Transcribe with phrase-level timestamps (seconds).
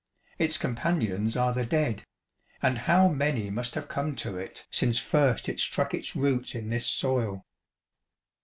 [0.39, 2.03] Its companions are the dead;
[2.59, 6.69] and how many must have come to it since first it struck its roots in
[6.69, 7.45] this soil